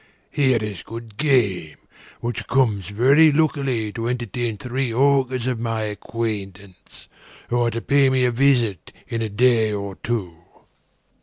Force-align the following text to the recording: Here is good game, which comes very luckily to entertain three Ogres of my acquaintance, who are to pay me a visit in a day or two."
Here 0.31 0.57
is 0.59 0.81
good 0.81 1.15
game, 1.17 1.77
which 2.21 2.47
comes 2.47 2.87
very 2.89 3.31
luckily 3.31 3.93
to 3.93 4.07
entertain 4.09 4.57
three 4.57 4.91
Ogres 4.91 5.45
of 5.45 5.59
my 5.59 5.83
acquaintance, 5.83 7.07
who 7.49 7.61
are 7.61 7.69
to 7.69 7.81
pay 7.81 8.09
me 8.09 8.25
a 8.25 8.31
visit 8.31 8.91
in 9.07 9.21
a 9.21 9.29
day 9.29 9.71
or 9.71 9.97
two." 9.97 10.37